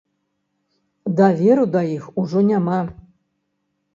[1.19, 2.81] Даверу да іх ужо няма.